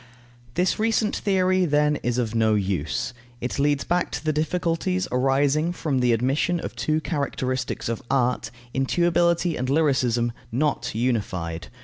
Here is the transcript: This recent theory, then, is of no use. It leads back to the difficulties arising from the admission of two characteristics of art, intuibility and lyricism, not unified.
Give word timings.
This 0.55 0.79
recent 0.79 1.15
theory, 1.17 1.63
then, 1.63 1.97
is 1.97 2.17
of 2.17 2.33
no 2.33 2.55
use. 2.55 3.13
It 3.39 3.59
leads 3.59 3.83
back 3.83 4.09
to 4.13 4.25
the 4.25 4.33
difficulties 4.33 5.07
arising 5.11 5.73
from 5.73 5.99
the 5.99 6.11
admission 6.11 6.59
of 6.59 6.75
two 6.75 7.01
characteristics 7.01 7.87
of 7.87 8.01
art, 8.09 8.49
intuibility 8.73 9.55
and 9.55 9.69
lyricism, 9.69 10.31
not 10.51 10.95
unified. 10.95 11.67